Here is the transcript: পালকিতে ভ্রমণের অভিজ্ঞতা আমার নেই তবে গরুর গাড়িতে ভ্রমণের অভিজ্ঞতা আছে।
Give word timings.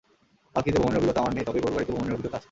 পালকিতে 0.53 0.77
ভ্রমণের 0.79 0.99
অভিজ্ঞতা 0.99 1.21
আমার 1.23 1.33
নেই 1.35 1.45
তবে 1.47 1.59
গরুর 1.63 1.75
গাড়িতে 1.77 1.93
ভ্রমণের 1.93 2.13
অভিজ্ঞতা 2.15 2.35
আছে। 2.37 2.39